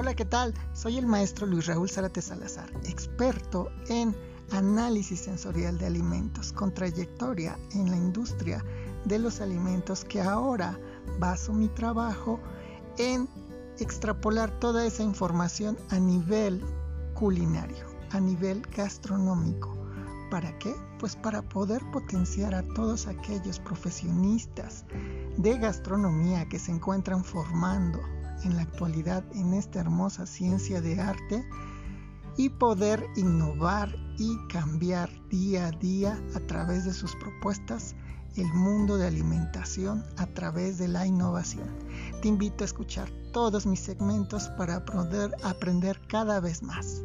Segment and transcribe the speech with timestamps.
[0.00, 0.54] Hola, ¿qué tal?
[0.74, 4.14] Soy el maestro Luis Raúl Zárate Salazar, experto en
[4.52, 8.64] análisis sensorial de alimentos, con trayectoria en la industria
[9.06, 10.78] de los alimentos que ahora
[11.18, 12.38] baso mi trabajo
[12.96, 13.28] en
[13.80, 16.62] extrapolar toda esa información a nivel
[17.14, 19.76] culinario, a nivel gastronómico.
[20.30, 20.76] ¿Para qué?
[21.00, 24.84] Pues para poder potenciar a todos aquellos profesionistas
[25.38, 27.98] de gastronomía que se encuentran formando
[28.44, 31.44] en la actualidad en esta hermosa ciencia de arte
[32.36, 37.94] y poder innovar y cambiar día a día a través de sus propuestas
[38.36, 41.68] el mundo de alimentación a través de la innovación.
[42.22, 47.02] Te invito a escuchar todos mis segmentos para poder aprender cada vez más.